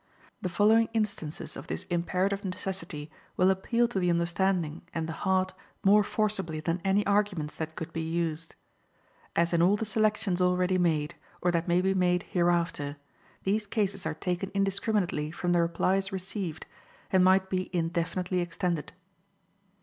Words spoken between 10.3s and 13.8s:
already made, or that may be made hereafter, these